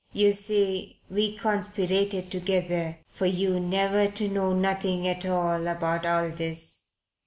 [0.13, 6.31] "Yer see, we conspirated together for yer never to know nothing at all about all
[6.31, 6.87] this.